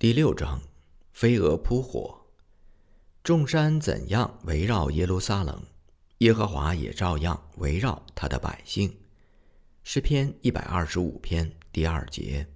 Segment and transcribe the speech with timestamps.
[0.00, 0.62] 第六章，
[1.10, 2.20] 飞蛾扑火。
[3.24, 5.60] 众山怎样围绕耶路撒冷，
[6.18, 8.96] 耶和华也照样围绕他的百姓。
[9.82, 12.46] 诗篇一百二十五篇第二节。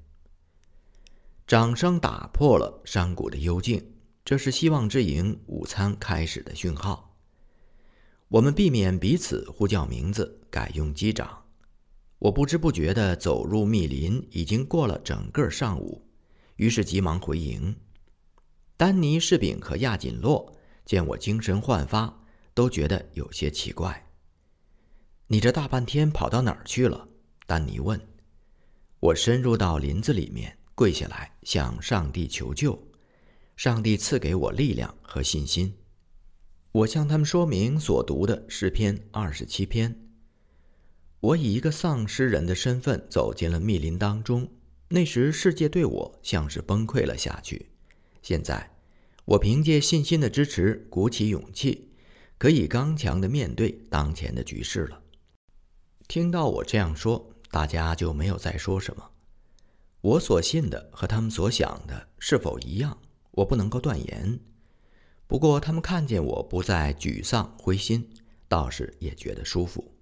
[1.45, 3.93] 掌声打破了山谷的幽静，
[4.25, 7.19] 这是希望之营午餐开始的讯号。
[8.29, 11.43] 我们避免彼此呼叫名字，改用击掌。
[12.21, 16.07] 我不知不觉地走入密林，已经过了整个上午。
[16.63, 17.75] 于是急忙回营。
[18.77, 20.55] 丹尼、士兵和亚锦洛
[20.85, 22.23] 见我精神焕发，
[22.55, 24.09] 都觉得有些奇怪。
[25.27, 27.09] 你这大半天跑到哪儿去了？
[27.47, 28.01] 丹尼问。
[29.01, 32.81] 我深入到林子里面，跪下来向上帝求救。
[33.57, 35.77] 上帝赐给我力量和信心。
[36.71, 40.01] 我向他们说明所读的诗篇二十七篇。
[41.19, 44.49] 我以一个丧尸人的身份走进了密林当中。
[44.93, 47.71] 那时世界对我像是崩溃了下去。
[48.21, 48.71] 现在，
[49.25, 51.89] 我凭借信心的支持，鼓起勇气，
[52.37, 55.03] 可以刚强地面对当前的局势了。
[56.07, 59.11] 听到我这样说，大家就没有再说什么。
[60.03, 62.99] 我所信的和他们所想的是否一样，
[63.31, 64.39] 我不能够断言。
[65.27, 68.11] 不过，他们看见我不再沮丧灰心，
[68.47, 69.95] 倒是也觉得舒服。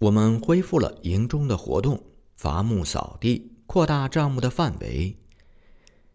[0.00, 2.04] 我们恢复了营中的活动，
[2.36, 3.54] 伐木、扫地。
[3.68, 5.14] 扩大账目的范围。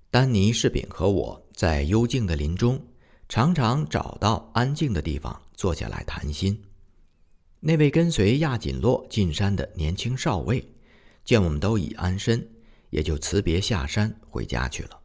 [0.09, 2.83] 丹尼士兵和我在幽静的林中，
[3.29, 6.59] 常常找到安静的地方坐下来谈心。
[7.59, 10.67] 那位跟随亚锦洛进山的年轻少尉，
[11.23, 12.43] 见我们都已安身，
[12.89, 14.99] 也就辞别下山回家去了。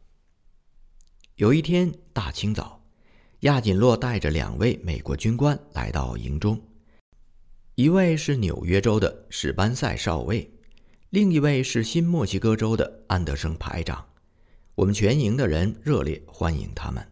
[1.35, 2.83] 有一天大清早，
[3.41, 6.59] 亚锦洛带着两位美国军官来到营中，
[7.75, 10.51] 一位是纽约州的史班塞少尉。
[11.11, 14.05] 另一位是新墨西哥州的安德生排长，
[14.75, 17.03] 我们全营的人热烈欢迎他们。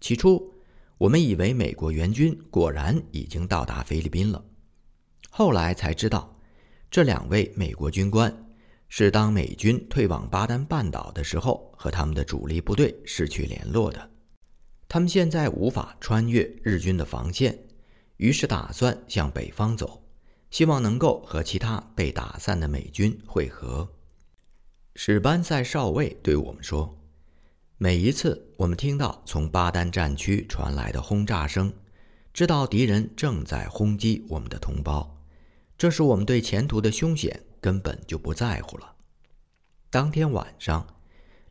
[0.00, 0.54] 起初，
[0.98, 4.44] 我们以为美国援军果然已经到达菲律宾了，
[5.30, 6.38] 后来才知道，
[6.92, 8.32] 这两位美国军官
[8.88, 14.10] 是当美军退往巴丹半岛的时候和他们的主力部队失去联络的。
[14.86, 17.58] 他们现在无法穿越日军的防线，
[18.18, 20.04] 于是打算向北方走。
[20.50, 23.88] 希望能够和其他被打散的美军会合。
[24.94, 26.98] 史班塞少尉对我们说
[27.78, 31.72] ：“每一次我们听到从巴丹战区传来的轰炸声，
[32.32, 35.22] 知道敌人正在轰击我们的同胞，
[35.76, 38.96] 这时我们对前途的凶险根本就不在乎了。”
[39.90, 40.86] 当天晚上，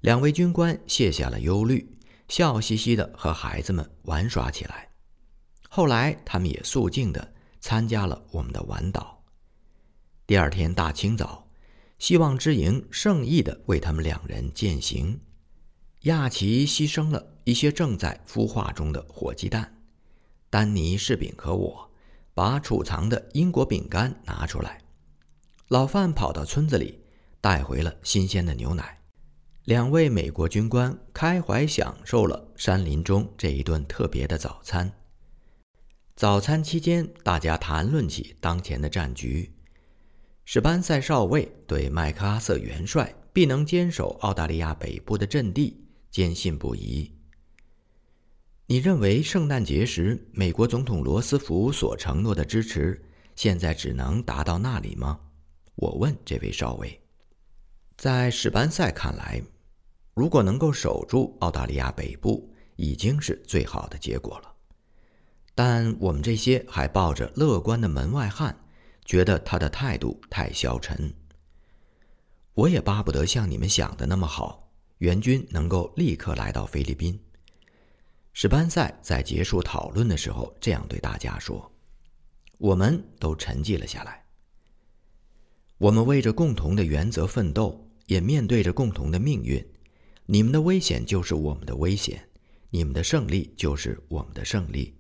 [0.02, 1.98] 两位军官卸下了忧虑，
[2.28, 4.90] 笑嘻嘻地和孩子们玩耍起来。
[5.70, 7.34] 后来，他们也肃静地。
[7.60, 9.16] 参加了我们的晚祷。
[10.26, 11.48] 第二天大清早，
[12.00, 15.20] 希望之营盛意地为他们两人践行。
[16.02, 19.74] 亚奇牺牲了一些正在孵化中的火鸡蛋。
[20.50, 21.92] 丹尼士饼和我
[22.34, 24.82] 把储藏的英国饼干拿出来。
[25.70, 27.04] 老范跑到村子里
[27.42, 29.02] 带回了新鲜的牛奶。
[29.66, 34.90] 两位美国军官开怀享受了山林中这一顿特别的早餐。
[36.18, 39.54] 早餐期间，大家谈论起当前的战局。
[40.46, 45.80] 史班塞少尉对麦克阿瑟元帅必能坚守澳大利亚北部的阵地
[46.10, 47.14] 坚信不疑。
[48.66, 53.00] 你认为圣诞节时美国总统罗斯福所承诺的支持，
[53.36, 55.20] 现在只能达到那里吗？
[55.76, 57.00] 我问这位少尉。
[57.96, 59.40] 在史班塞看来，
[60.16, 64.56] 如果能够守住澳大利亚北部，已经是最好的结果了。
[65.58, 68.56] 但我们这些还抱着乐观的门外汉，
[69.04, 71.12] 觉得他的态度太消沉。
[72.54, 77.20] 我也巴不得像你们想的那么好，援军能够立刻来到菲律宾。
[78.34, 81.72] 史班塞在结束讨论的时候这样对大家说
[82.60, 84.24] ：“我们都沉寂了下来。
[85.80, 89.68] 我们为着共同的原则奋斗，也面对着共同的命运。
[90.28, 92.30] 你们的危险就是我们的危险，
[92.70, 94.94] 你们的胜利就是我们的胜利。”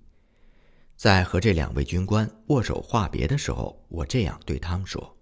[0.97, 5.15] 在和这两位军官握手话别的时候，我这样对他们说：“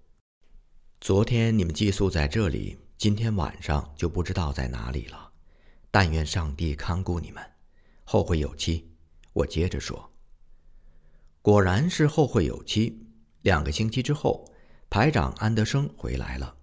[1.02, 5.30] 昨天你们寄宿在这里，今天晚上就不知道在哪里了。
[5.92, 7.44] 但愿上帝看顾你们，
[8.06, 8.90] 后会有期。”
[9.34, 10.10] 我接着说
[11.44, 13.06] ：“果然是后会有期。
[13.42, 14.50] 两个星期之后，
[14.90, 16.56] 排长安德生回来了，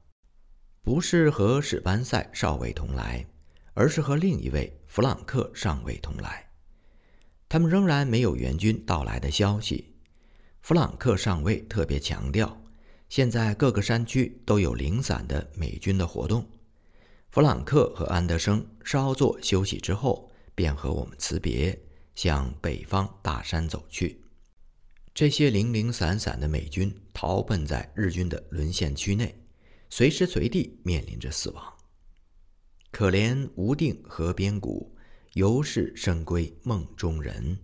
[0.81, 3.27] 不是和史班塞少尉同来，
[3.75, 6.49] 而是和另一位弗朗克上尉同来。”
[7.53, 9.93] 他们仍然没有援军到来的消息。
[10.63, 12.59] 弗朗克上尉特别强调，
[13.11, 16.49] 现在各个山区都有零散的美军的活动。
[17.29, 21.79] 弗朗克和安德生稍作休息之后，便和我们辞别，
[22.15, 24.23] 向北方大山走去。
[25.13, 29.39] 这些零零散散的美军逃奔在日军的沦陷区内，
[29.91, 31.63] 随时随地面临着死亡。
[32.91, 34.97] 可怜无定河边骨，
[35.35, 37.57] 犹是深闺梦中人。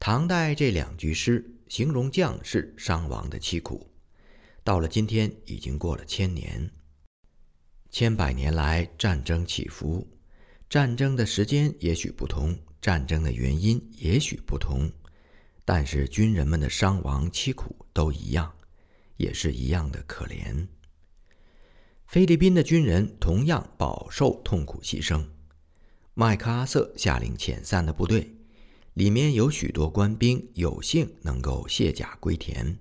[0.00, 3.88] 唐代这两句诗形容将士伤亡的凄苦，
[4.64, 6.68] 到了今天已经过了千年。
[7.88, 10.08] 千百年来，战争起伏，
[10.68, 14.90] 战争的时间也许不同，战争的原因也许不同。
[15.64, 18.52] 但是军人们的伤亡凄苦都一样，
[19.18, 20.66] 也是一样的可怜。
[22.08, 25.24] 菲律宾的军人同样饱受痛苦牺牲。
[26.14, 28.34] 麦克阿瑟下令遣散的部队，
[28.94, 32.78] 里面有许多官兵有幸能够卸甲归田，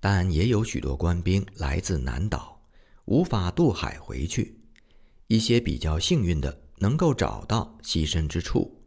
[0.00, 2.62] 但也有许多官兵来自南岛，
[3.06, 4.60] 无法渡海回去。
[5.26, 8.84] 一些比较幸运的能够找到栖身之处，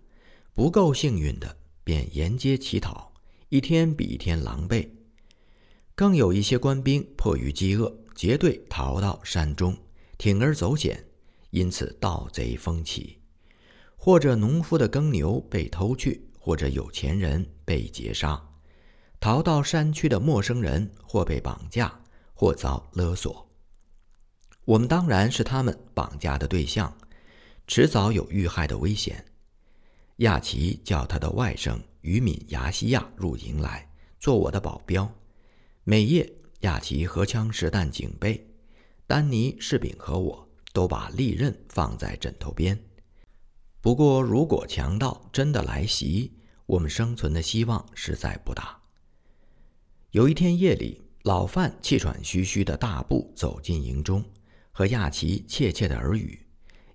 [0.54, 1.58] 不够幸运的。
[1.84, 3.14] 便沿街乞讨，
[3.48, 4.90] 一天比一天狼狈。
[5.96, 9.78] 更有一些官兵迫于饥饿，结队逃到山中，
[10.18, 11.02] 铤而走险，
[11.52, 13.20] 因此盗贼蜂起，
[13.98, 18.42] 或者农夫的耕牛被偷去，或者有钱人被劫杀。
[19.20, 22.00] 逃到山区的陌生人，或被绑架，
[22.34, 23.46] 或遭勒索。
[24.64, 26.96] 我们当然是他们绑架的对象，
[27.66, 29.26] 迟早有遇害的危险。
[30.18, 33.90] 亚奇叫他的外甥于敏牙西亚入营来
[34.20, 35.12] 做我的保镖。
[35.84, 38.48] 每夜，亚奇荷枪实弹警备，
[39.06, 42.78] 丹尼士兵和我都把利刃放在枕头边。
[43.88, 46.34] 不过，如果强盗真的来袭，
[46.66, 48.78] 我们生存的希望实在不大。
[50.12, 54.22] 有一天夜里，老范气喘吁吁的大步走进营中，
[54.74, 56.38] 和亚奇窃窃的耳语。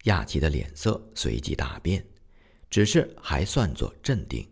[0.02, 2.04] 亚奇的脸色随即大变。
[2.68, 4.46] 只是还算作镇定，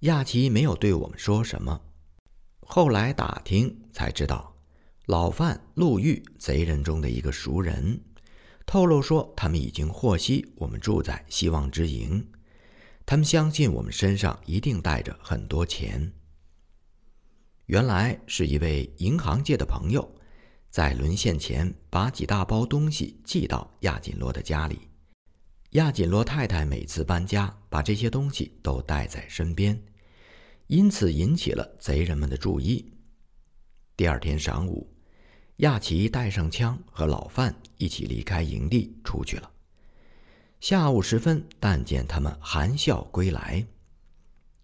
[0.00, 1.80] 亚奇没有对我们说什么。
[2.62, 4.56] 后来打听才知道，
[5.06, 8.00] 老范路遇贼人中的一个熟人，
[8.66, 12.26] 透露说他们已经获悉我们住在希望之营，
[13.06, 16.12] 他们相信我们身上一定带着很多钱。
[17.66, 20.14] 原来是一位银行界的朋友，
[20.70, 24.80] 在沦陷前把几大包东西寄到亚锦罗的家里。
[25.70, 29.82] 亚锦罗太太每次搬家，把这些东西都带在身边，
[30.66, 32.92] 因此引起了贼人们的注意。
[33.96, 34.93] 第二天晌午，
[35.58, 39.48] 亚奇带上枪和老范一起离开营地出去了。
[40.60, 43.64] 下午时分，但见他们含笑归来。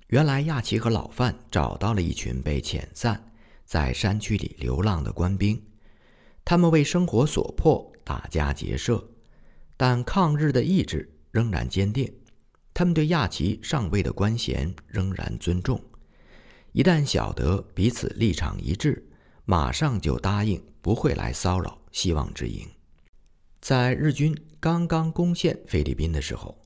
[0.08, 3.32] 原来亚奇和老范找到了一群被遣散
[3.64, 5.62] 在山区里流浪的官兵，
[6.44, 9.08] 他们为生活所迫，打家劫舍。
[9.76, 12.12] 但抗日的意志仍然坚定，
[12.74, 15.80] 他们对亚奇上尉的官衔仍然尊重。
[16.72, 19.08] 一旦晓得彼此立场一致，
[19.44, 22.68] 马上就答应不会来骚扰希望之营。
[23.60, 26.56] 在日军刚刚攻陷菲律宾的时候，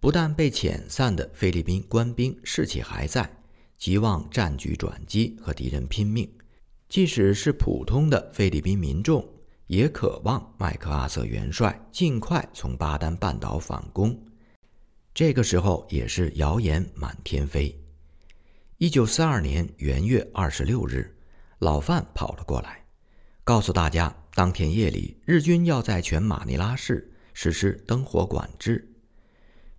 [0.00, 3.28] 不但被遣散的菲律宾官兵士气还在，
[3.76, 6.26] 急望战局转机和敌人拼命；
[6.88, 9.26] 即使是普通的菲律宾民众。
[9.68, 14.18] 也渴望麦克阿瑟元帅尽快从巴丹半岛反攻。
[15.12, 17.78] 这个时候也是谣言满天飞。
[18.78, 21.14] 一九四二年元月二十六日，
[21.58, 22.82] 老范跑了过来，
[23.48, 28.94] 告诉大家，当天夜里日军要在全马尼拉市实施灯火管制。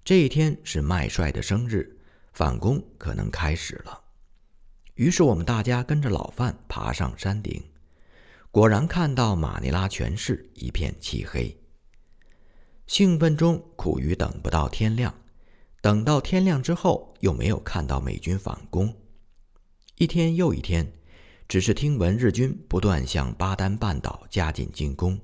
[0.03, 1.99] 这一天是麦帅的生日，
[2.33, 4.01] 反攻可能开始了。
[4.95, 7.63] 于是我们大家跟着老范爬上山顶。
[8.49, 11.55] 果然看到马尼拉全市一片漆黑。
[12.87, 15.13] 兴奋中苦于等不到天亮，
[15.79, 18.97] 等到天亮之后又没有看到美军反攻，
[19.97, 20.91] 一天又一天，
[21.49, 25.19] 只是听闻日军不断向巴丹半岛加紧进攻，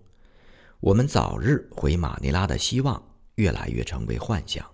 [0.79, 2.99] 我们早日回马尼拉的希望
[3.35, 4.65] 越来越成为幻想。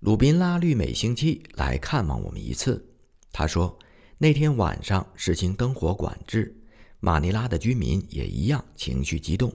[0.00, 2.84] 鲁宾拉律每星期来看望我们一次，
[3.30, 3.78] 他说
[4.18, 6.52] 那天晚上实行灯火管制。
[6.98, 9.54] 马尼拉的居民也一样情绪激动，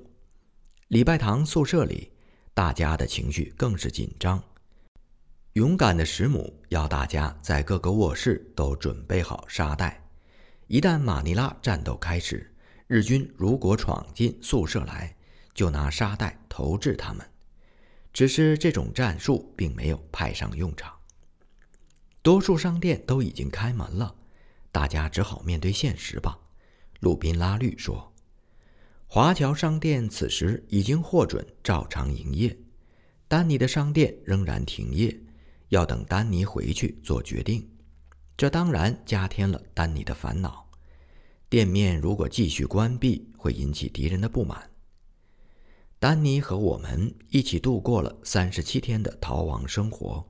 [0.87, 2.09] 礼拜堂宿舍里，
[2.53, 4.41] 大家的情绪更是紧张。
[5.53, 10.00] 勇敢的石母要大家在各个卧室都准备好沙袋，
[10.71, 12.49] 一旦马尼拉战斗开始，
[12.87, 15.13] 日军如果闯进宿舍来，
[15.53, 17.29] 就拿沙袋投掷他们。
[18.13, 20.93] 只是这种战术并没有派上用场，
[22.21, 24.15] 多数商店都已经开门了，
[24.71, 26.39] 大家只好面对现实吧。
[27.01, 28.13] 鲁宾拉律说
[29.07, 32.57] ：“华侨商店此时已经获准照常营业，
[33.27, 35.19] 丹尼的商店仍然停业，
[35.67, 37.69] 要等丹尼回去做决定。
[38.41, 40.67] 这当然加添了丹尼的烦恼。
[41.47, 44.67] 店面如果继续关闭，会引起敌人的不满。
[45.99, 50.27] 丹尼和我们一起度过了三十七天的逃亡生活，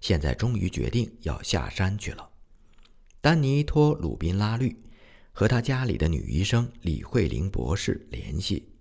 [0.00, 2.28] 现在终于决定要下山去了。
[3.20, 4.76] 丹尼托鲁宾拉律
[5.30, 8.72] 和他家里的女医生李慧玲博士联系。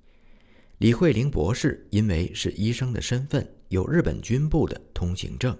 [0.79, 5.55] 李慧玲博士因为是医生的身份，有日本军部的通行证。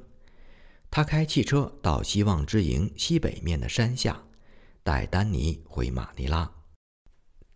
[0.91, 4.21] 他开汽车到希望之营西北面的山下，
[4.83, 6.51] 带丹尼回马尼拉。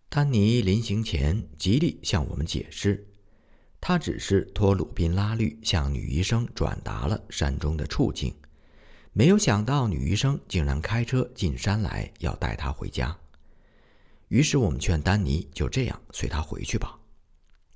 [0.08, 3.06] 丹尼临行前极力向我们解释。
[3.78, 8.34] 他只是托鲁宾拉律向女医生转达了山中的处境，
[9.12, 13.14] 没有想到女医生竟然开车进山来要带他回家。
[14.28, 16.98] 于是我们劝丹尼就这样随他回去吧。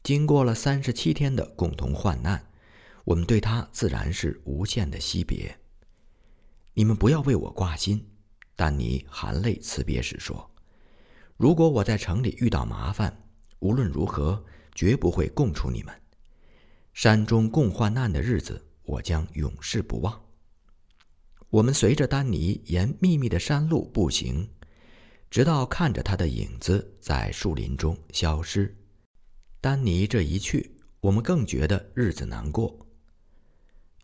[0.03, 2.50] 经过了三十七天的共同患难，
[3.05, 5.59] 我们对他自然是无限的惜别。
[6.75, 8.07] 你们不要为我挂心，
[8.55, 10.51] 丹尼含泪辞别时说
[11.37, 13.25] ：“如果我在城里遇到麻烦，
[13.59, 15.95] 无论如何绝不会供出你们。”
[16.93, 20.21] 山中共患难的日子，我将永世不忘。
[21.49, 24.49] 我们随着丹尼沿密密的山路步行，
[25.31, 28.77] 直到看着他的影子在树林中消失。
[29.61, 32.87] 丹尼这一去，我们更觉得日子难过。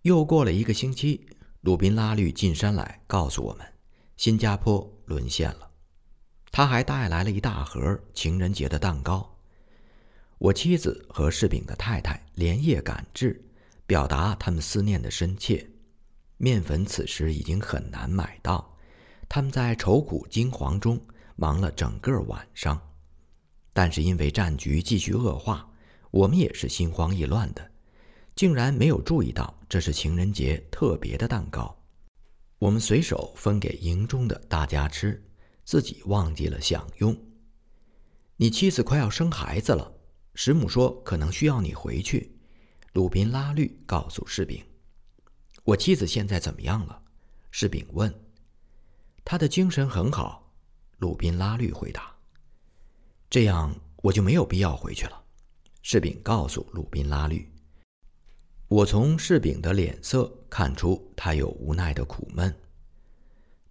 [0.07, 1.27] 又过了一个星期，
[1.63, 3.67] 鲁宾拉律进山来告诉我们，
[4.17, 5.69] 新加坡沦陷了。
[6.53, 9.37] 他还带来了一大盒情人节的蛋糕。
[10.39, 13.45] 我妻子和柿饼的太太连夜赶至，
[13.85, 15.69] 表达他们思念的深切。
[16.37, 18.77] 面粉此时已经很难买到，
[19.29, 22.81] 他们在愁苦惊惶中忙了整个晚上。
[23.73, 25.69] 但是因为战局继续恶化，
[26.13, 27.73] 我们也是心慌意乱的，
[28.37, 31.77] 竟然没有注意到这是情人节特别的蛋糕。
[32.59, 35.23] 我们随手分给营中的大家吃，
[35.65, 37.17] 自己忘记了享用。
[38.37, 39.93] 你妻子快要生孩子了。
[40.35, 42.39] 师母说：“可能需要你回去。”
[42.93, 44.63] 鲁宾拉律告诉士兵
[45.65, 47.03] ：“我妻子现在怎么样了？”
[47.51, 48.15] 士兵问。
[49.25, 50.53] “她的精神很好。”
[50.99, 52.15] 鲁宾拉律回答。
[53.29, 55.25] “这样我就没有必要回去了。”
[55.83, 57.51] 士兵告诉鲁宾拉律。
[58.69, 62.53] 我从柿饼的脸色看出他有无奈的苦闷。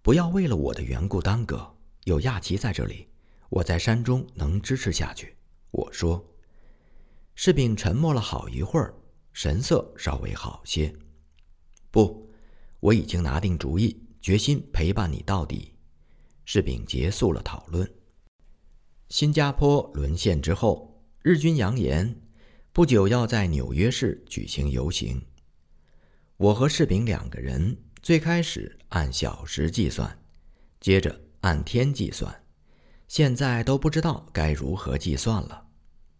[0.00, 1.74] 不要为了我的缘故耽搁。
[2.04, 3.08] 有亚奇在这里，
[3.50, 5.36] 我在山中能支持下去。”
[5.72, 6.24] 我说。
[7.34, 8.94] 柿饼沉默了好一会儿，
[9.32, 10.90] 神色稍微好些。
[11.90, 12.30] 不，
[12.80, 15.74] 我已经拿定主意，决心陪伴你到底。
[16.46, 17.86] 柿饼结束了讨论。
[19.08, 22.22] 新加坡沦陷之后，日军扬言
[22.76, 25.18] 不久要在纽约市举行游行。
[26.36, 30.14] 我和士兵两个人最开始按小时计算，
[30.78, 32.44] 接着按天计算，
[33.08, 35.68] 现在都不知道该如何计算了。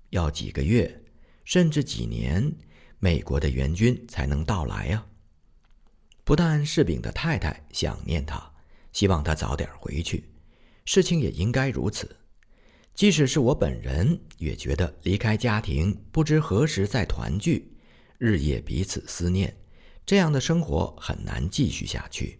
[0.08, 1.04] 要几个月？
[1.44, 2.50] 甚至几年，
[3.00, 5.04] 美国的援军才能到来呀。
[6.24, 8.50] 不但士兵的太太想念他，
[8.92, 10.24] 希望他早点回去，
[10.86, 12.16] 事情也应该如此。
[12.96, 17.70] 即使是我本人，也觉得离开家庭，不知何时再团聚，
[18.16, 19.54] 日夜彼此思念，
[20.06, 22.38] 这样的生活很难继续下去。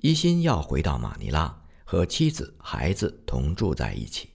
[0.00, 4.28] 一心要回到马尼拉，和妻子、孩子同住在一起。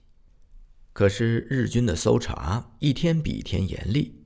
[0.92, 4.22] 可是日军的搜查一天比一天严厉，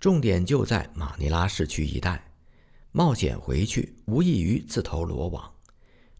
[0.00, 2.32] 重点就在马尼拉市区一带，
[2.90, 5.54] 冒险回去无异于自投罗网。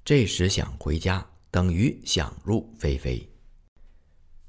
[0.04, 3.29] 这时想回家，等于想入非非。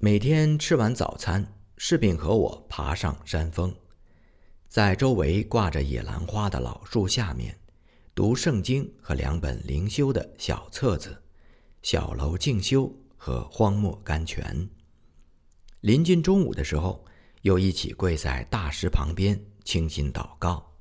[0.04, 1.46] 每天吃完早餐，
[1.78, 3.72] 士兵和我爬上山峰，
[4.68, 7.56] 在周围挂着野兰花的老树下面，
[8.16, 11.12] 读圣经和两本灵修的小册子，
[11.84, 14.44] 《小楼静修》和《荒漠甘泉》。
[15.82, 17.06] 临近中午的时候，
[17.44, 20.74] 又一起跪在大石旁边倾心祷告。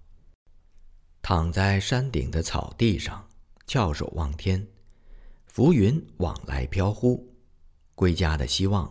[1.21, 3.29] 躺在山顶的草地上，
[3.67, 4.67] 翘首望天，
[5.45, 7.31] 浮云往来飘忽，
[7.95, 8.91] 归家的希望，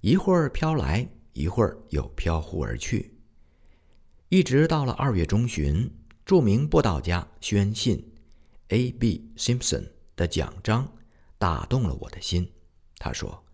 [0.00, 3.18] 一会儿飘来，一会儿又飘忽而去。
[4.28, 5.90] 一直到了二月中旬，
[6.24, 8.12] 著名布道家宣信
[8.68, 9.32] （A.B.
[9.36, 10.90] Simpson） 的讲章
[11.38, 12.50] 打动了我的心。
[12.98, 13.44] 他说。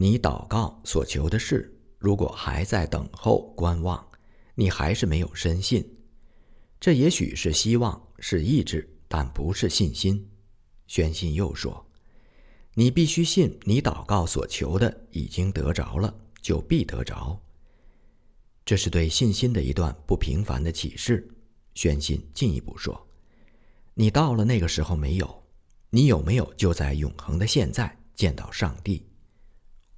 [0.00, 4.08] 你祷告所求的事，如果还在等候观望，
[4.54, 5.98] 你还是没有深信。
[6.78, 10.30] 这也许是希望，是意志，但不是信心。
[10.86, 11.84] 宣信又说
[12.78, 17.36] ：“你必须信，你祷告所求的已经得着了，就必得着。
[18.64, 21.28] 这是对信心的一段不平凡的启示。
[21.74, 23.08] 宣信进一步说
[23.94, 25.42] ：“你到了那个时候没有？
[25.90, 29.04] 你有没有就在永恒的现在见到上帝？”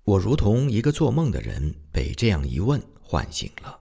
[0.04, 3.78] 我如同一个做梦的人，被这样一问唤醒了。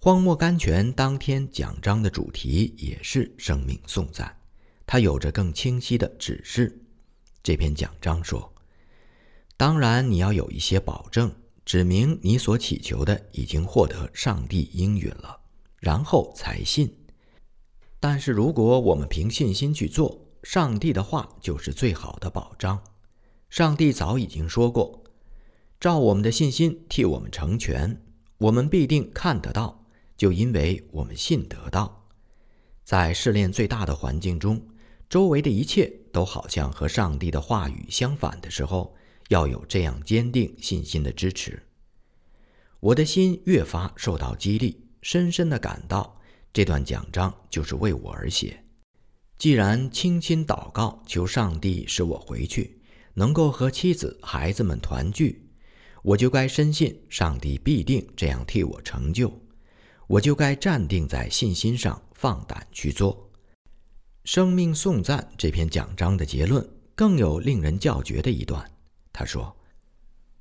[0.00, 4.32] 荒漠甘泉当天讲章的主题也是生命颂赞，
[4.86, 6.79] 它有着更清晰的指示。
[7.42, 8.52] 这篇讲章说
[9.56, 15.40] ：“当然，你要有一些保证，指明你所祈求的已经获得上帝应允了。”
[15.80, 16.94] 然后才信，
[17.98, 22.82] 但是如果我们凭信心去做，上帝的话就是最好的保障。
[23.48, 25.02] 上帝早已经说过，
[25.80, 28.02] 照我们的信心替我们成全，
[28.36, 32.06] 我们必定看得到，就因为我们信得到。
[32.84, 34.68] 在试炼最大的环境中，
[35.08, 38.94] 周围的一切都好像和上帝的话语相反的时候，
[39.28, 41.62] 要有这样坚定信心的支持。
[42.80, 44.86] 我的心越发受到激励。
[45.02, 46.20] 深深的感到，
[46.52, 48.62] 这段讲章就是为我而写。
[49.38, 52.78] 既然倾心祷告，求上帝使我回去，
[53.14, 55.48] 能够和妻子、孩子们团聚，
[56.02, 59.32] 我就该深信上帝必定这样替我成就。
[60.06, 63.29] 我就该站定在信心上，放胆去做。
[64.24, 68.70] 生命颂赞这篇讲章的结论更有令人叫绝的一段。
[69.12, 69.56] 他说：“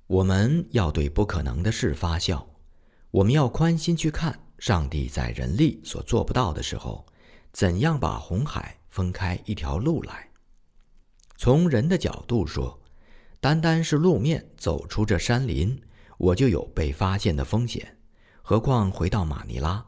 [0.06, 2.46] 我们要对不可能的事发笑，
[3.10, 7.06] 我们要宽心去看。”上帝在人力所做不到的时候，
[7.54, 10.30] 怎样把红海分开一条路来？
[11.38, 12.82] 从人的角度说，
[13.40, 15.82] 单单是路面走出这山林，
[16.18, 17.98] 我就有被发现的风险。
[18.42, 19.86] 何况回到马尼拉，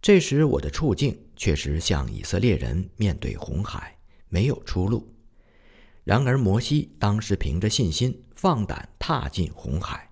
[0.00, 3.96] 这时我的处境确实像以色列人面对红海，
[4.28, 5.12] 没有出路。
[6.04, 10.10] 然而摩西当时凭着信心放胆踏进红海，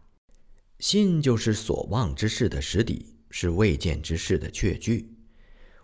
[0.78, 3.08] 信就是所望之事的实底。
[3.34, 5.10] 是未见之事的确据，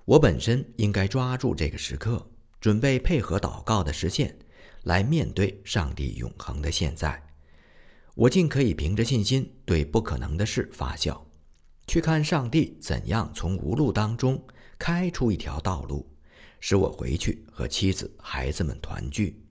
[0.05, 4.39] 我本身应该抓住这个时刻，准备配合祷告的实现，
[4.83, 7.23] 来面对上帝永恒的现在。
[8.15, 11.27] 我尽可以凭着信心对不可能的事发笑，
[11.87, 14.45] 去看上帝怎样从无路当中
[14.79, 16.09] 开出一条道路，
[16.61, 19.43] 使我回去和妻子、孩子们团聚。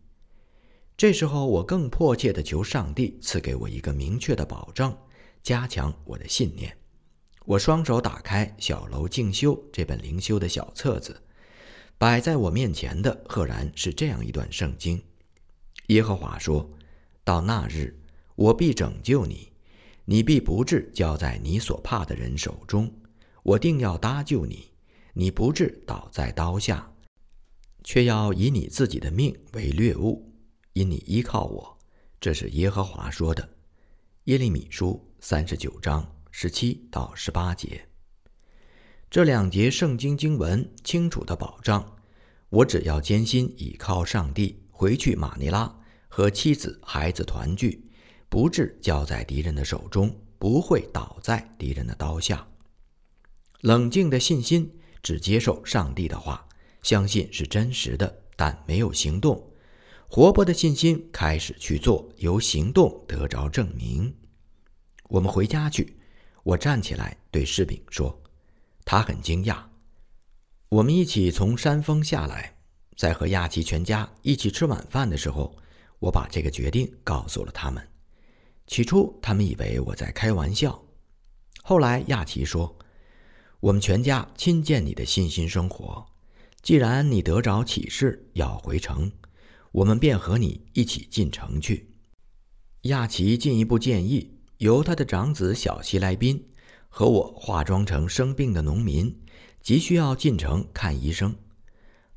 [0.96, 4.98] 这时候，我更迫切地求上帝赐给我一个明确的保证，
[5.44, 6.76] 加强我的信念。
[7.46, 11.22] 我双手打开《小楼静修》这本灵修的小册子，
[11.98, 15.02] 摆在我面前的赫然是这样一段圣经：
[15.88, 16.70] 耶和华说
[17.24, 17.98] ：“到那日，
[18.36, 19.52] 我必拯救你，
[20.04, 22.88] 你必不至交在你所怕的人手中；
[23.44, 24.67] 我定要搭救你，
[25.20, 26.94] 你不至倒在刀下，
[27.84, 30.32] 却要以你自己的命为掠物，
[30.74, 31.78] 因你依靠我。”
[32.22, 33.42] 这是耶和华说的，
[34.26, 36.08] 《耶利米书》三十九章。
[36.30, 37.88] 十七到十八节，
[39.10, 41.98] 这两节圣经经文清楚的保障：
[42.50, 47.90] 我只要坚心倚靠上帝，回去马尼拉和妻子孩子团聚，
[48.30, 52.48] 不致交在敌人的手中，不会倒在敌人的刀下。
[53.62, 54.72] 冷静的信心
[55.08, 56.46] 只接受上帝的话，
[56.84, 59.42] 相信是真实的，但没有行动。
[60.10, 64.14] 活泼的信心开始去做，由行动得着证明。
[65.08, 65.96] 我们回家去。
[66.44, 68.22] 我站起来对士兵说
[68.84, 69.64] ：“他很惊讶。
[70.68, 72.58] 我们一起从山峰下来，
[72.98, 75.56] 在和亚奇全家一起吃晚饭的时候，
[76.00, 77.82] 我把这个决定告诉了他们。
[78.66, 80.84] 起初，他们以为我在开玩笑。
[81.64, 82.78] 后来，亚奇说
[83.60, 86.06] ：‘我们全家亲见你的信心生活。
[86.62, 89.12] 既然你得着启示要回城，
[89.72, 91.90] 我们便和你一起进城去。’
[92.84, 96.44] 亚奇进一步建议。”由他的长子小希来宾
[96.90, 99.16] 和我化妆成生病的农民，
[99.62, 101.36] 急需要进城看医生。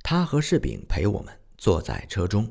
[0.03, 2.50] 他和士兵陪我们坐在车中。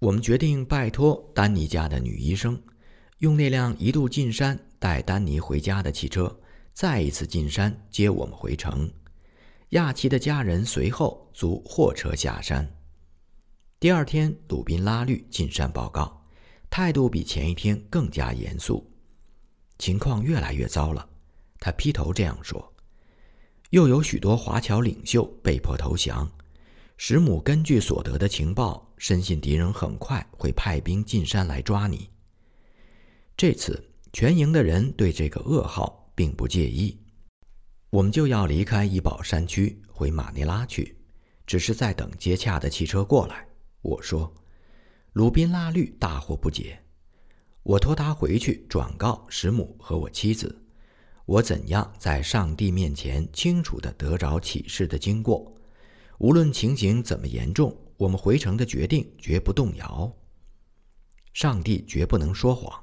[0.00, 2.60] 我们决定拜托丹尼家的女医生，
[3.18, 6.40] 用那辆一度进山带丹尼回家的汽车，
[6.72, 8.90] 再一次进山接我们回城。
[9.70, 12.68] 亚奇的家人随后租货车下山。
[13.80, 16.20] 第二天，鲁宾拉律进山报告。
[16.70, 18.90] 态度比前一天更加严肃，
[19.78, 21.06] 情况越来越糟了。
[21.58, 22.72] 他劈头这样说
[23.68, 26.30] ：“又有许多华侨领袖被迫投降。
[26.96, 32.08] 石母根据所得的情报，深信敌人很快会派兵进山来抓你。
[33.36, 36.98] 这次全营的人对这个噩耗并不介意。
[37.90, 40.96] 我们就要离开怡保山区回马尼拉去，
[41.46, 43.46] 只是在等接洽的汽车过来。”
[43.82, 44.32] 我说。
[45.14, 46.82] 鲁宾拉律大惑不解，
[47.62, 50.64] 我托他回去转告石母和我妻子，
[51.26, 55.54] 我怎样在上帝面前清楚地得着启示的经过。
[56.16, 60.10] 无论情形怎么严重，我们回城的决定绝不动摇。
[61.34, 62.82] 上帝绝不能说谎，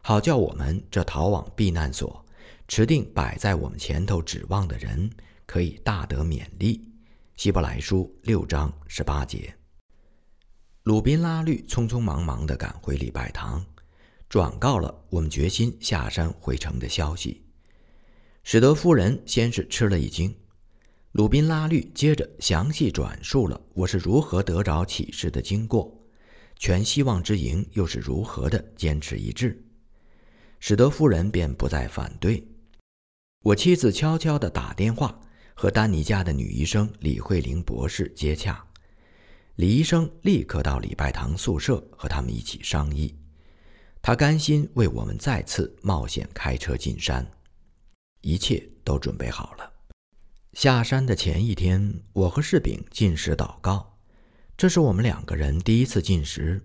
[0.00, 2.23] 好叫我们这逃往避难所、
[2.66, 5.10] 持定摆在我们前头指望的人，
[5.46, 6.90] 可以大得勉励。
[7.36, 9.54] 希伯来书六章十八节。
[10.84, 13.64] 鲁宾拉律匆匆忙忙地赶回礼拜堂，
[14.28, 17.42] 转告了我们决心下山回城的消息。
[18.42, 20.34] 使得夫人先是吃了一惊。
[21.12, 26.00] 鲁宾拉律接着详细转述了我是如何得着启示的经过。
[26.58, 29.60] 全希望之营又是如何的坚持一致，
[30.60, 32.46] 使得夫人便不再反对。
[33.44, 35.20] 我妻子悄悄地打电话
[35.52, 38.64] 和丹尼家的女医生李慧玲博士接洽，
[39.56, 43.14] 李医生立刻到礼拜堂宿舍和他们一起商议。
[44.00, 47.30] 他甘心为我们再次冒险开车进山，
[48.22, 49.70] 一切都准备好了。
[50.54, 53.98] 下山的前一天，我和士兵进食祷告。
[54.56, 56.62] 这是我们两个人第一次进食，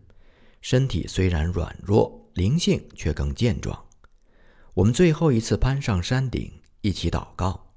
[0.62, 3.78] 身体虽然软弱，灵性却更健壮。
[4.76, 6.50] 我们最后一次攀上山顶，
[6.82, 7.74] 一起祷告。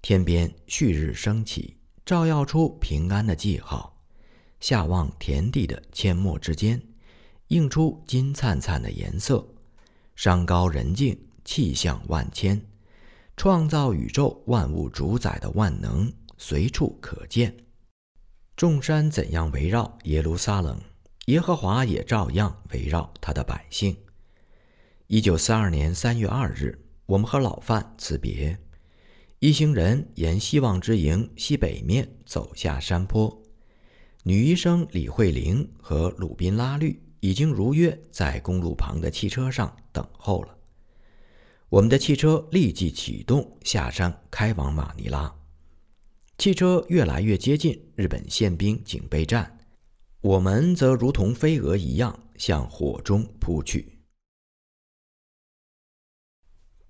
[0.00, 4.00] 天边旭日升起，照耀出平安的记号。
[4.60, 6.82] 下望田地的阡陌之间，
[7.48, 9.46] 映出金灿灿的颜色。
[10.16, 12.60] 山高人静，气象万千，
[13.36, 17.56] 创造宇宙万物主宰的万能随处可见。
[18.56, 20.80] 众山怎样围绕耶路撒冷，
[21.26, 23.96] 耶和华也照样围绕他的百姓。
[25.06, 26.76] 一九四二年三月二日，
[27.08, 28.58] 我们和老范辞别，
[29.38, 33.42] 一行人沿希望之营西北面走下山坡。
[34.24, 40.54] 女医生李慧玲和鲁宾拉律已经如约在公路旁的汽车上等候了。
[41.70, 45.34] 我们的汽车立即启动，下山开往马尼拉。
[46.36, 49.58] 汽车越来越接近日本宪兵警备站，
[50.20, 53.97] 我们则如同飞蛾一样向火中扑去。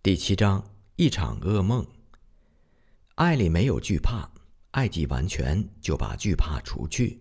[0.00, 1.84] 第七章：一场噩梦。
[3.16, 4.30] 爱里没有惧怕，
[4.70, 7.20] 爱既完全，就把惧怕除去。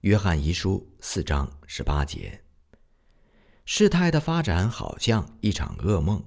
[0.00, 2.42] 约翰遗书四章十八节。
[3.64, 6.22] 事态的发展好像一场噩梦。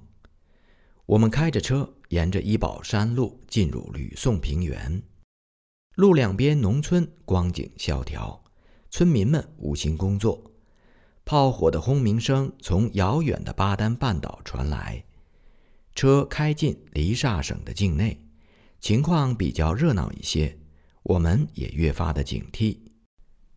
[1.04, 5.02] 我们开着车，沿着伊保山路进入吕宋平原。
[5.96, 8.42] 路两边农村光景萧条，
[8.88, 10.50] 村民们无心工作。
[11.26, 15.04] 炮火的轰鸣声从遥远的巴丹半岛传来。
[15.94, 18.18] 车开进黎萨省的境内，
[18.80, 20.58] 情况比较热闹一些，
[21.02, 22.78] 我们也越发的警惕。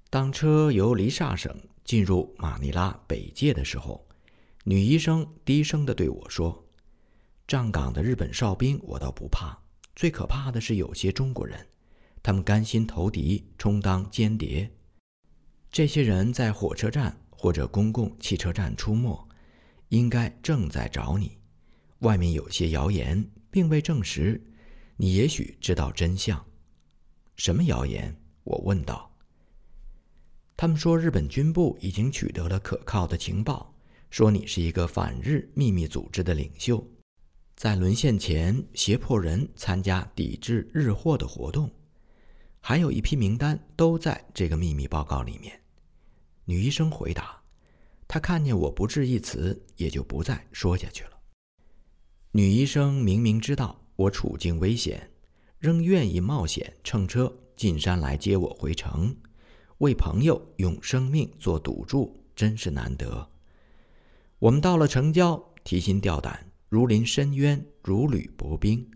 [0.10, 4.06] 当车由黎萨省进入马尼拉北界的时候，
[4.66, 6.68] 女医生低声地对我说
[7.48, 9.58] ：“站岗的日本哨兵我倒不怕，
[9.96, 11.68] 最可怕的是有些中国人。”
[12.24, 14.72] 他们甘心投敌，充当间谍。
[15.70, 19.28] 这些人在火车站或者公共汽车站出没，
[19.90, 21.38] 应该正在找你。
[22.04, 24.40] 外面有些谣言，并未证实。
[24.98, 26.46] 你也许知道真相。
[27.38, 28.14] 什么谣言？
[28.44, 29.10] 我问道。
[30.58, 33.74] 他们说日本军部已经取得了可靠的情报，
[34.10, 36.86] 说你是一个反日秘密组织的领袖，
[37.56, 41.72] 在沦陷前胁迫人参加抵制日货的活动。
[42.60, 45.58] 还有一批名单都在这个秘密报告里面。
[46.44, 47.42] 女医生回答
[48.08, 51.10] ：“她看见我不置一词，也就不再说下去了。”
[52.36, 55.12] 女医生明明知道我处境危险，
[55.60, 59.16] 仍愿意冒险乘车进山来接我回城，
[59.78, 63.30] 为朋友用生命做赌注，真是难得。
[64.40, 68.90] 我们到了城郊，提心吊胆，如临深渊，如履薄冰，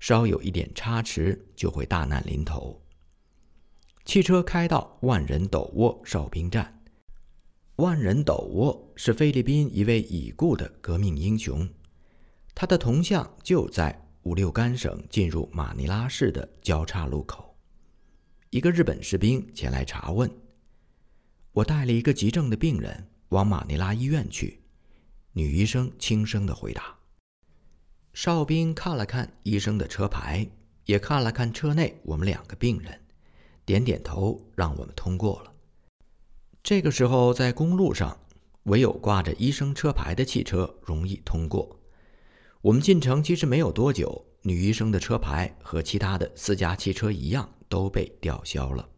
[0.00, 2.82] 稍有一点差池，就会大难临头。
[4.04, 6.82] 汽车开到万人斗窝哨兵站。
[7.76, 11.68] 万人斗窝是菲律宾一位已故的革命英雄，
[12.54, 17.56] 他的铜像就在五六干省进入马尼拉市的交叉路口。
[18.50, 20.30] 一个日本士兵前来查问，
[21.52, 24.62] 我带了一个急症的病人往马尼拉医院去。
[25.32, 26.94] 女医生轻声的回答。
[28.12, 30.46] 哨兵看了看医生的车牌，
[30.84, 33.00] 也看了看车内我们两个病人。
[33.64, 35.52] 点点头，让我们通过了。
[36.62, 38.20] 这个时候，在公路上，
[38.64, 41.80] 唯有挂着医生车牌的汽车容易通过。
[42.62, 48.88] 我们进城其实没有多久，女医生的车牌和其他的私家汽车一样都被吊销了。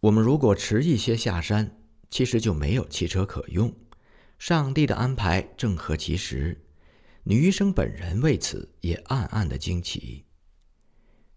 [0.00, 3.74] 我们如果迟一些下山，其实就没有汽车可用。
[4.38, 6.62] 上帝的安排正合其时，
[7.22, 10.26] 女医生本人为此也暗暗的惊奇。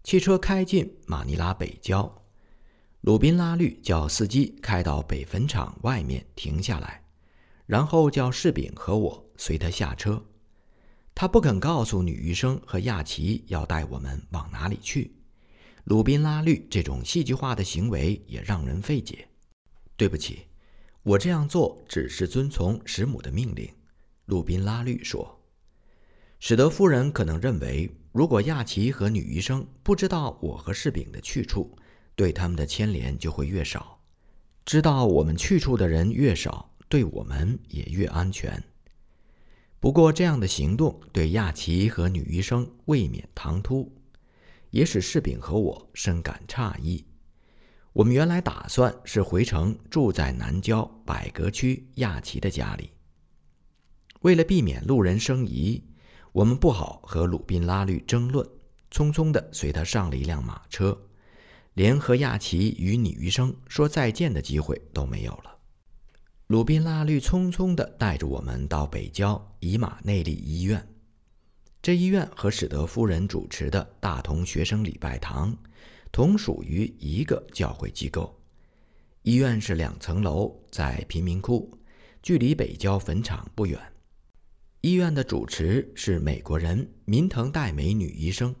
[0.04, 2.26] 汽车开进马尼拉北郊，
[3.00, 7.02] 鲁宾拉律叫司机开到北坟场外面停下来，
[7.64, 10.22] 然后叫士兵和我随他下车。
[11.20, 15.10] 他不肯告诉女医生和亚奇要带我们往哪里去。
[15.82, 19.26] 鲁宾拉绿这种戏剧化的行为也让人费解。
[19.96, 20.46] 对不起。
[21.02, 23.68] 我这样做只是遵从师母的命令，
[24.26, 25.42] 鲁宾拉绿说。
[26.38, 31.76] 史德夫人可能认为，如果亚奇和女医生不知道我和士兵的去处，
[32.14, 34.00] 对他们的牵连就会越少。
[34.64, 38.62] 知道我们去处的人越少，对我们也越安全。
[39.80, 43.94] 不过，这样的行动对亚奇和女医生未免唐突，
[44.70, 47.04] 也使士兵和我深感诧异。
[47.92, 52.90] 我们原来打算是回城住在南郊百格区亚奇的家里。
[54.20, 55.82] 为了避免路人生疑，
[56.32, 58.44] 我们不好和鲁宾拉律争论，
[58.90, 61.00] 匆匆地随他上了一辆马车，
[61.74, 65.57] 连和亚奇与女医生说再见的机会都没有了。
[66.48, 70.82] 鲁宾拉绿匆匆地带着我们到北郊以马内利医院，
[71.82, 75.54] 这医院和史德夫人主持的大同学生礼拜堂。
[76.10, 78.34] 同属于一个教会机构。
[79.24, 81.70] 医院是两层楼，在贫民窟，
[82.22, 83.78] 距离北郊坟场不远。
[84.80, 88.56] 医院的主持是美国人民腾代美女医生，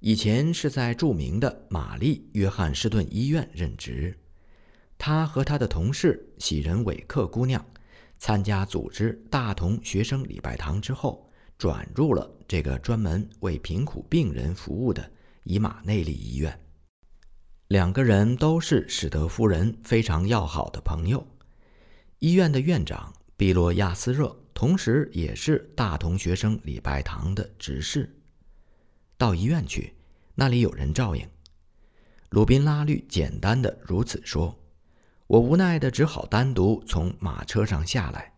[0.00, 4.18] 以前是在著名的玛丽约翰士顿医院任职。
[5.04, 7.60] 他和他的同事喜人韦克姑娘
[8.20, 15.10] 参加组织大同学生礼拜堂之后，转入了这个专门为贫苦病人服务的
[15.42, 16.56] 以马内利医院。
[17.66, 21.26] 两个人都是史德夫人非常要好的朋友。
[22.20, 28.08] 医院的院长毕洛亚斯热，同时也是大同学生礼拜堂的执事。
[29.18, 29.94] 到医院去，
[30.36, 31.28] 那里有人照应。
[32.30, 34.56] 鲁宾拉律简单的如此说。
[35.26, 38.32] 我无奈的只好单独从马车上下来。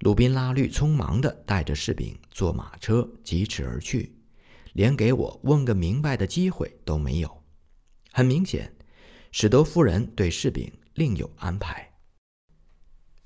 [0.00, 4.14] 鲁宾拉律匆忙的带着士兵坐马车疾驰而去，
[4.74, 7.42] 连给我问个明白的机会都没有。
[8.12, 8.74] 很明显，
[9.32, 11.90] 史德夫人对士兵另有安排。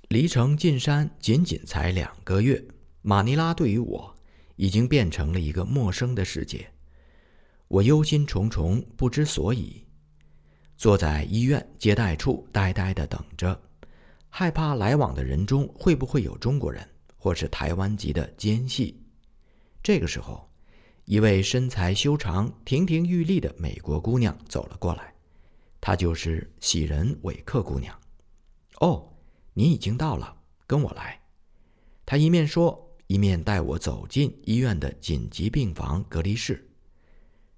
[0.08, 2.64] 离城进山仅仅才两个月，
[3.02, 4.14] 马尼拉对于我
[4.56, 6.72] 已经变成了一个陌生的世界。
[7.66, 9.84] 我忧心忡忡，不知所以，
[10.78, 13.60] 坐在医院接待处呆呆地等着，
[14.30, 16.88] 害怕来往的人中会不会有中国人
[17.18, 18.98] 或是台湾籍的奸细。
[19.82, 20.48] 这个时候。
[21.04, 25.14] 一位身材修长、亭亭玉立的美国姑娘走了过来，
[25.80, 27.98] 她就是喜人韦克姑娘。
[28.80, 29.10] 哦，
[29.54, 30.36] 你已经到了，
[30.66, 31.18] 跟我来。
[32.04, 36.68] 她一面说，一面带我走进医院的紧急病房隔离室。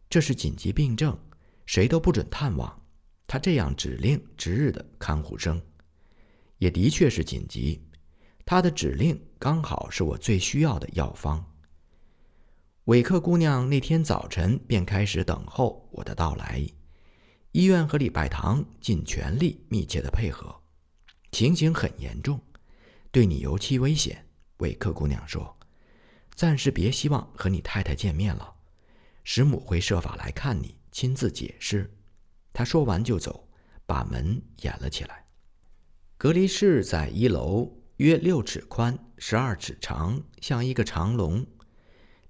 [0.09, 1.19] 这是紧急病症，
[1.67, 2.80] 谁都不准探望。
[3.31, 5.63] 她这样指令值日的看护生，
[6.59, 7.81] 也的确是紧急。
[8.45, 11.41] 她的指令刚好是我最需要的药方。
[12.87, 16.67] 韦克姑娘那天早晨便开始等候我的到来，
[17.53, 20.53] 医院和礼拜堂尽全力密切的配合。
[21.31, 22.41] 情形很严重，
[23.13, 24.27] 对你尤其危险。
[24.57, 25.57] 韦克姑娘说
[26.35, 28.53] ：“暂时别希望和你太太见面了，
[29.23, 31.89] 师母会设法来看你，亲自解释。”
[32.53, 33.49] 他说完就走，
[33.87, 35.25] 把门掩了起来。
[36.17, 41.47] 隔离室在一楼，约六尺宽，十二尺长，像一个长龙。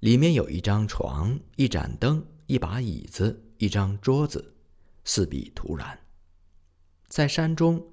[0.00, 4.54] 里面有一张床、一盏灯、一把椅子、一张桌子，
[5.04, 5.98] 四壁突然。
[7.08, 7.84] 在山中，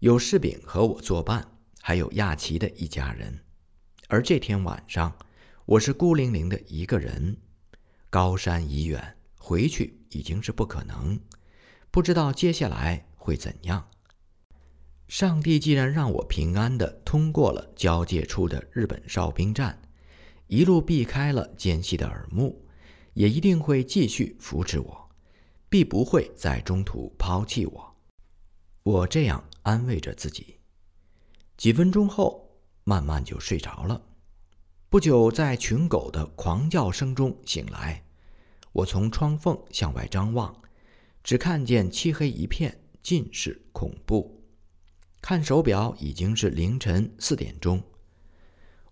[0.00, 3.44] 有柿饼和我作伴，还有亚奇的一家人。
[4.08, 5.16] 而这天晚上，
[5.64, 7.36] 我是孤零零的一个人。
[8.10, 11.18] 高山已远，回去已经是不可能。
[11.90, 13.88] 不知道接下来会怎样。
[15.08, 19.80] 上帝既然让我平安的通过了交界处的日本哨兵站。
[20.48, 22.66] 一路避开了尖细的耳目，
[23.12, 25.10] 也一定会继续扶持我，
[25.68, 27.96] 必不会在中途抛弃我。
[28.82, 30.56] 我这样安慰着自己。
[31.58, 32.48] 几分钟后，
[32.84, 34.00] 慢慢就睡着了。
[34.88, 38.02] 不久，在群狗的狂叫声中醒来，
[38.72, 40.56] 我从窗缝向外张望，
[41.28, 44.42] 只看见漆黑一片，尽是恐怖。
[45.20, 47.82] 看手表，已经是凌晨四点钟。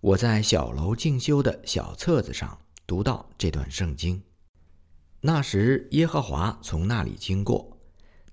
[0.03, 4.23] 我在小楼静修的小册子上读到这段圣经。
[5.23, 7.75] 那时，耶和华从那里经过，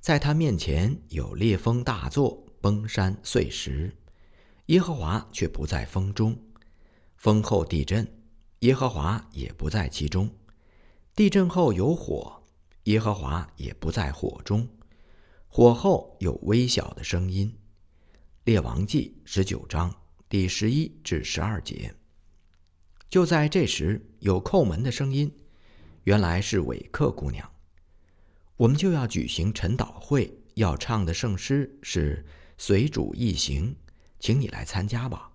[0.02, 3.96] 在他面前有烈风大作，崩山碎石，
[4.66, 6.34] 耶和华却不在风中；
[7.16, 8.06] 风后地震，
[8.60, 10.28] 耶和华也不在其中；
[11.16, 12.43] 地震后有火，
[12.84, 14.68] 耶和华也不在火中；
[15.48, 17.58] 火后有微小的声音。
[18.44, 19.94] 列王记十九章
[20.28, 21.94] 第十一至十二节。
[23.10, 25.34] 就在这时，有叩门的声音，
[26.04, 27.50] 原来是韦克姑娘。
[28.58, 32.26] 我们就要举行晨祷会，要唱的圣诗是
[32.58, 33.72] 《随主一行》，
[34.20, 35.32] 请你来参加吧。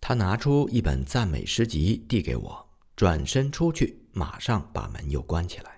[0.00, 5.71] 他拿出一本赞美诗集递给我，转身出去，马上把门又关起来。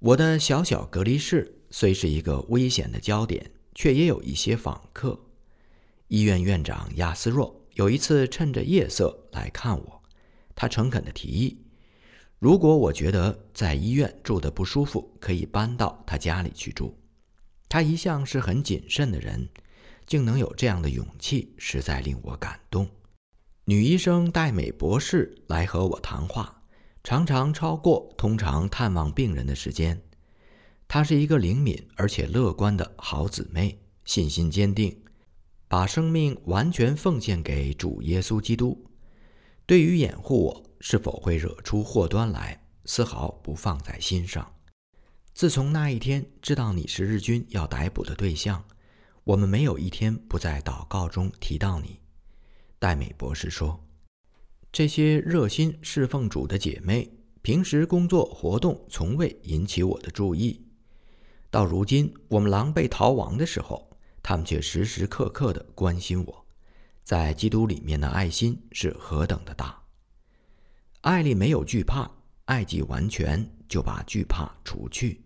[0.00, 3.50] 我的小小隔离室虽是一个危险的焦点。
[3.74, 5.18] 却也有一些访客。
[6.08, 10.02] 医院院长亚斯若有一次趁着夜色来看我，
[10.54, 11.56] 他诚恳地提议，
[12.38, 16.98] 如果我觉得在医院住得不舒服，可以搬到他家里去住。
[17.68, 19.48] 他一向是很谨慎的人，
[20.04, 22.88] 竟能有这样的勇气，实在令我感动。
[23.64, 26.59] 女医生戴美博士来和我谈话，
[27.02, 30.00] 常常超过通常探望病人的时间。
[30.86, 35.02] 她是一个灵敏而且乐观的好姊妹，信心坚定，
[35.68, 38.84] 把生命完全奉献给主耶稣基督。
[39.66, 44.52] 对于掩护我是否会惹出祸端来，丝毫不放在心上。
[45.32, 48.64] 自从那一天知道你是日军要逮捕的对象，
[49.24, 52.00] 我们没有一天不在祷告中提到你。
[52.80, 53.80] 戴美博士说
[54.72, 57.10] ：“这些热心侍奉主的姐妹，
[57.42, 60.64] 平时工作活动从未引起我的注意。”
[61.50, 63.90] 到如今，我们狼狈逃亡的时候，
[64.22, 66.46] 他们却时时刻刻的关心我，
[67.02, 69.82] 在基督里面的爱心是何等的大。
[71.00, 72.08] 爱里没有惧怕，
[72.44, 75.22] 爱既完全，就把惧怕除去。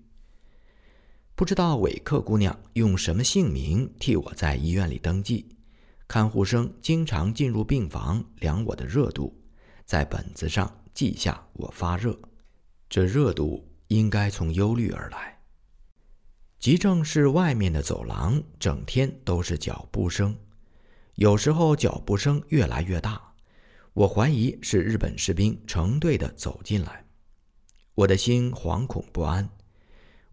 [1.34, 5.44] 不知道韦克姑娘用什么姓名替我在医院里登记？
[6.06, 9.34] 看护生经常进入病房量我的热度，
[9.84, 12.18] 在本子上记下我发热。
[12.88, 15.38] 这热度应该从忧虑而来。
[16.58, 20.36] 急症室外面的走廊整天都是脚步声，
[21.16, 23.34] 有时候脚步声越来越大，
[23.92, 27.04] 我怀疑是日本士兵成队的走进来，
[27.94, 29.48] 我的心惶恐不安。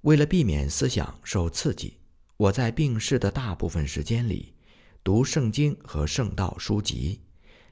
[0.02, 1.98] 为了避免思想受刺激，
[2.38, 4.54] 我在病室的大部分时间里
[5.04, 7.20] 读圣经和圣道书籍，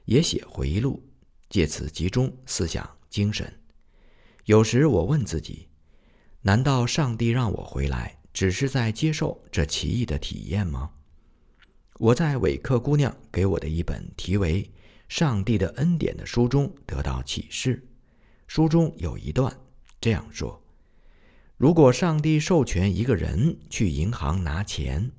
[0.04, 1.00] 也写回忆录，
[1.48, 3.60] 借此集中思想精神。
[4.46, 5.68] 有时我问自己：
[6.42, 8.18] 难道上帝让我回来？
[8.32, 10.90] 只是在接受这奇异的体验吗？
[11.98, 14.62] 我在韦克姑娘给我的一本题为
[15.08, 17.86] 《上帝的恩典》的书中得到启示。
[18.46, 19.56] 书中有一段
[20.00, 20.60] 这样说
[21.56, 25.10] ：“如果上帝授权一个人去银行拿钱，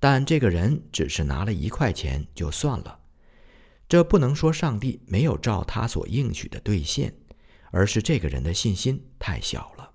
[0.00, 3.00] 但这个人只是拿了一块钱就算了，
[3.88, 7.14] 这不能说上帝没有照他所应许的兑现，
[7.70, 9.90] 而是这个人的信心太小了。”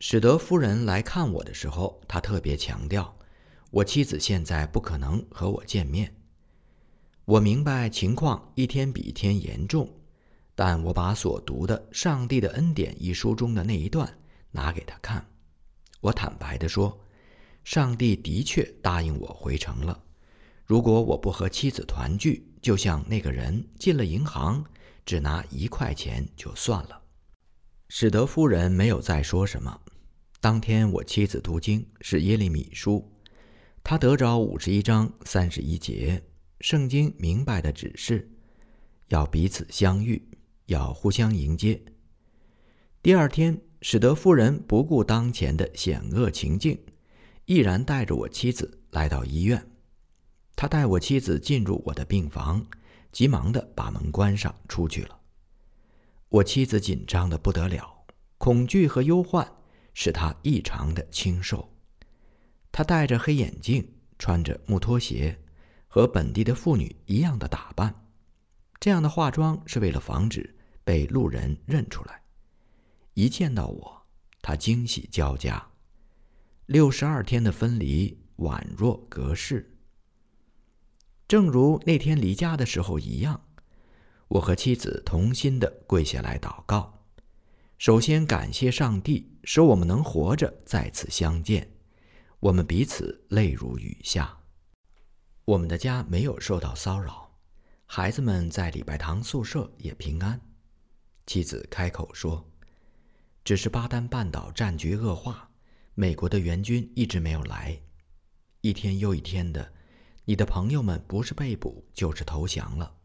[0.00, 3.16] 史德夫人来看我的时候，他特别强调，
[3.70, 6.14] 我妻子现在不可能和我见面。
[7.24, 9.88] 我明白情况一天比一天严重，
[10.54, 14.18] 但我把所读的《上帝的恩典》一书中的那一段
[14.50, 15.26] 拿给他看。
[16.00, 17.00] 我坦白地说，
[17.64, 19.98] 上帝的确答应我回城了。
[20.66, 24.64] 如果我不和妻子团聚，就像那个人进了银行，
[25.04, 27.02] 只拿一块钱就算了。
[27.88, 29.80] 史德夫人没有再说什么。
[30.40, 33.10] 当天我妻子读经是耶利米书，
[33.82, 36.22] 她得着五十一章三十一节，
[36.60, 38.30] 圣经明白的指示，
[39.08, 40.22] 要彼此相遇，
[40.66, 41.82] 要互相迎接。
[43.02, 46.78] 第二天，使得夫人不顾当前的险恶情境，
[47.46, 49.70] 毅然带着我妻子来到医院。
[50.56, 52.66] 他带我妻子进入我的病房，
[53.12, 55.20] 急忙的把门关上，出去了。
[56.28, 58.04] 我妻子紧张的不得了，
[58.38, 59.50] 恐惧和忧患。
[59.96, 61.72] 使他异常的清瘦。
[62.72, 65.40] 他戴着黑眼镜，穿着木拖鞋，
[65.86, 67.94] 和本地的妇女一样的打扮。
[68.80, 70.52] 这样的化妆是为了防止
[70.82, 72.22] 被路人认出来。
[73.12, 74.02] 一见到我，
[74.42, 75.64] 他惊喜交加。
[76.66, 79.76] 六十二天的分离宛若隔世，
[81.28, 83.38] 正如那天离家的时候一样。
[84.28, 87.04] 我和妻子同心的跪下来祷告。
[87.76, 91.70] 首先感谢上帝，使我们能活着再次相见。
[92.40, 94.38] 我们彼此泪如雨下。
[95.44, 97.30] 我们的家没有受到骚扰，
[97.84, 100.40] 孩子们在礼拜堂宿舍也平安。
[101.26, 102.50] 妻子开口说
[103.44, 105.50] ：“只是巴丹半岛战局恶化，
[105.94, 107.80] 美国的援军一直没有来。
[108.60, 109.72] 一天又一天的，
[110.24, 112.96] 你的朋友们不是被捕，就是投降了。”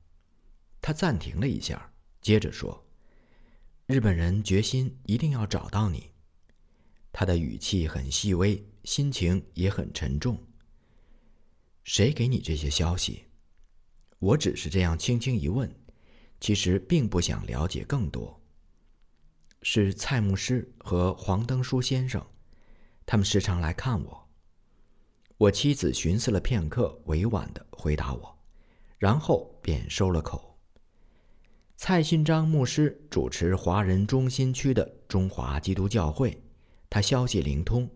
[0.82, 2.88] 他暂停了一下，接着说
[3.86, 6.12] ：“日本人决心一定要找到你。”
[7.12, 10.42] 他的语气很细微，心情也很沉重。
[11.84, 13.26] 谁给你这些消息？
[14.20, 15.74] 我只是这样轻轻一问，
[16.40, 18.42] 其实并不想了解更多。
[19.62, 22.26] 是蔡牧师和黄登书先生，
[23.12, 24.30] 他们时常来看我。
[25.36, 28.38] 我妻子寻思了片刻，委婉的回答我，
[29.00, 30.56] 然后便收了口。
[31.76, 36.40] 蔡新章牧师主持华人中心区的中华基督教会，
[36.88, 37.90] 他消息灵通。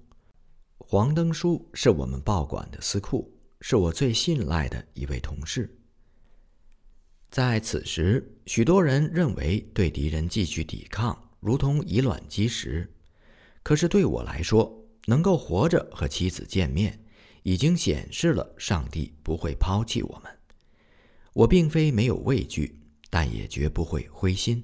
[0.79, 3.31] 黄登书是我们报馆的司库。
[3.61, 5.73] 是我最信赖的一位同事。
[7.29, 12.91] 在此时，许多人认为对敌人继续抵抗如同以卵击石，
[13.61, 17.03] 可是对我来说，能够活着和妻子见面，
[17.43, 20.31] 已经显示了上帝不会抛弃我们。
[21.33, 22.79] 我并非没有畏惧，
[23.09, 24.63] 但也绝不会灰心。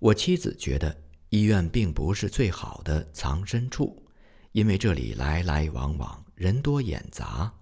[0.00, 4.06] 我妻子觉得医院并不是最好的藏身处，
[4.52, 7.52] 因为这里来来往往，人多眼杂。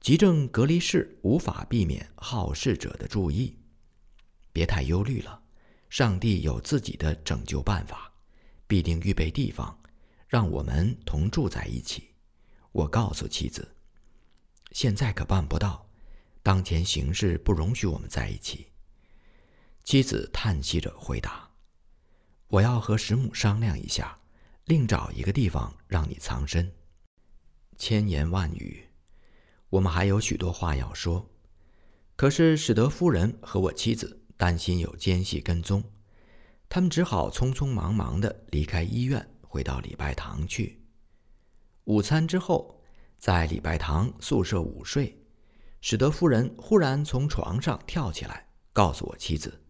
[0.00, 3.58] 急症隔离室无法避免好事者的注意，
[4.52, 5.42] 别太忧虑了。
[5.90, 8.12] 上帝有自己的拯救办法，
[8.66, 9.76] 必定预备地方，
[10.30, 12.10] 让我们同住在一起。
[12.70, 13.74] 我告诉妻子，
[14.70, 15.90] 现在可办不到，
[16.40, 18.68] 当前形势不容许我们在一起。
[19.82, 21.50] 妻子叹息着回答
[22.46, 24.20] ：“我要和师母商量一下，
[24.66, 26.72] 另找一个地方让你藏身。”
[27.76, 28.86] 千言万语。
[29.70, 31.28] 我们还有许多话要说，
[32.14, 35.82] 可是史德夫人和我妻子担心有奸细跟踪，
[36.68, 40.80] 他们只好匆匆忙忙的离开医院，回到礼拜堂去。
[41.86, 42.80] 午餐之后，
[43.18, 45.20] 在礼拜堂宿舍午睡，
[45.80, 49.60] 史德夫人忽然从床上跳起来，告诉我妻子：“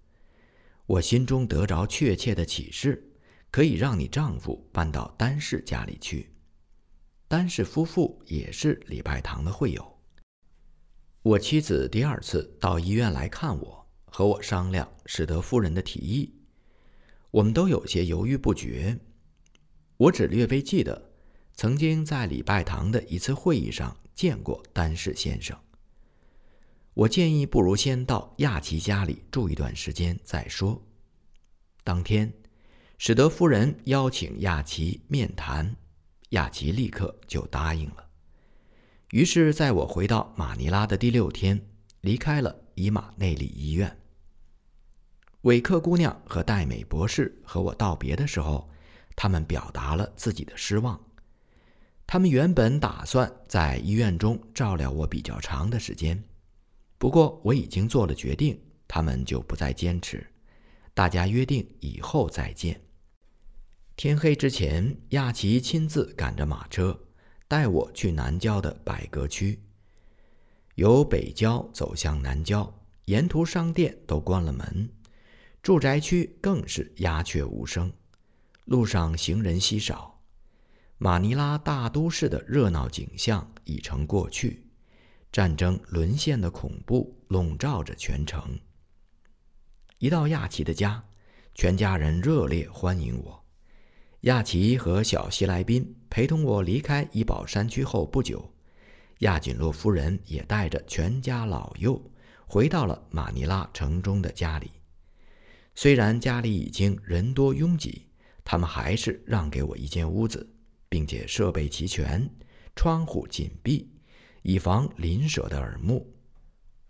[0.84, 3.10] 我心中得着确切的启示，
[3.50, 6.30] 可以让你丈夫搬到丹氏家里去。”
[7.26, 9.98] 丹氏夫妇也是礼拜堂的会友。
[11.22, 16.34] 我妻子第二次到医院来看我，和我商量史德夫人的提议。
[17.30, 18.98] 我们都有些犹豫不决。
[20.00, 21.10] 我只略微记得，
[21.54, 25.54] 曾经在礼拜堂的一次会议上见过丹氏先生。
[26.94, 30.82] 我建议不如先到亚奇家里住一段时间再说。
[31.84, 32.32] 当天，
[32.96, 35.76] 史德夫人邀请亚奇面谈。
[36.30, 38.06] 亚奇立刻就答应了。
[39.10, 41.60] 于是，在我回到马尼拉的第六天，
[42.00, 43.98] 离开了伊马内利医院。
[45.42, 48.70] 韦克姑娘和戴美博士和我道别的时候，
[49.14, 51.00] 他们表达了自己的失望。
[52.06, 56.22] 他们原本打算在医院中照料我比较长的时间，
[56.98, 60.26] 不过我已经做了决定，他们就不再坚持。
[60.92, 62.80] 大家约定以后再见。
[63.94, 66.98] 天黑之前，亚奇亲自赶着马车，
[67.46, 69.60] 带我去南郊的百格区。
[70.74, 72.72] 由北郊走向南郊，
[73.04, 74.88] 沿途商店都关了门，
[75.62, 77.92] 住宅区更是鸦雀无声，
[78.64, 80.20] 路上行人稀少。
[80.98, 84.66] 马尼拉大都市的热闹景象已成过去，
[85.32, 88.58] 战争沦陷的恐怖笼罩着全城。
[89.98, 91.02] 一到亚奇的家，
[91.54, 93.42] 全家人热烈欢迎我。
[94.22, 98.52] 亚奇和小希莱宾陪同我离开伊保山区后不久，
[99.20, 101.98] 亚锦洛夫人也带着全家老幼
[102.46, 104.70] 回到了马尼拉城中的家里。
[105.74, 108.09] 虽然家里已经人多拥挤，
[108.50, 110.44] 他们还是让给我一间屋子，
[110.88, 112.28] 并且设备齐全，
[112.74, 113.88] 窗户紧闭，
[114.42, 116.12] 以防邻舍的耳目。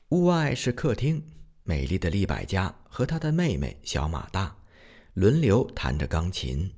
[0.08, 1.22] 屋外是客厅，
[1.64, 4.56] 美丽的利百加和他的妹妹小马大
[5.12, 6.72] 轮流弹着钢琴。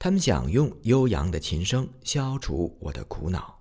[0.00, 3.56] 他们想用悠扬的琴声消除我的苦恼，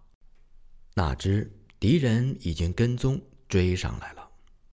[0.96, 4.21] 哪知敌人已经跟踪追上来了。